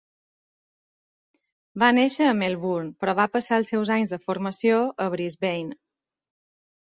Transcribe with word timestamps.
Va 1.83 1.89
néixer 1.97 2.29
a 2.29 2.37
Melbourne, 2.39 2.89
però 3.03 3.15
va 3.19 3.27
passar 3.35 3.61
els 3.63 3.69
seus 3.75 3.93
anys 3.97 4.15
de 4.17 4.21
formació 4.31 4.81
a 5.07 5.09
Brisbane. 5.17 5.79